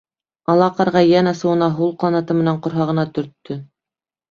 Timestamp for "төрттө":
3.21-3.63